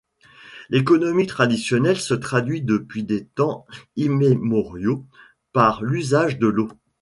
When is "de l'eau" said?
6.39-6.69